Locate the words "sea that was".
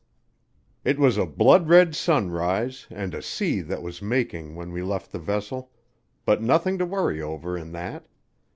3.21-4.01